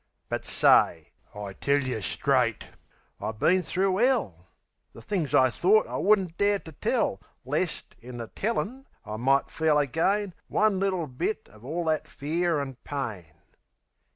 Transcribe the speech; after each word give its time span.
But 0.29 0.45
say, 0.45 1.11
I 1.35 1.53
tell 1.53 1.77
yeh 1.79 2.01
straight...I 2.01 3.33
been 3.33 3.61
thro' 3.61 3.99
'ell! 3.99 4.47
The 4.93 5.01
things 5.03 5.35
I 5.35 5.51
thort 5.51 5.85
I 5.85 5.97
wouldn't 5.97 6.37
dare 6.39 6.57
to 6.57 6.71
tell 6.71 7.21
Lest, 7.45 7.95
in 7.99 8.17
the 8.17 8.25
tellin' 8.25 8.87
I 9.05 9.17
might 9.17 9.51
feel 9.51 9.77
again 9.77 10.33
One 10.47 10.79
little 10.79 11.07
part 11.07 11.47
of 11.49 11.63
all 11.63 11.85
that 11.85 12.07
fear 12.07 12.59
an' 12.59 12.77
pain. 12.83 13.31